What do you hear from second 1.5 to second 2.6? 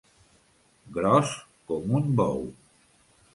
com un bou.